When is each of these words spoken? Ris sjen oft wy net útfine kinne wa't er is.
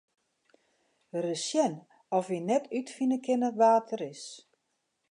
Ris 1.23 1.43
sjen 1.49 1.73
oft 2.17 2.29
wy 2.31 2.39
net 2.47 2.65
útfine 2.79 3.17
kinne 3.25 3.49
wa't 3.59 3.93
er 3.95 4.03
is. 4.11 4.23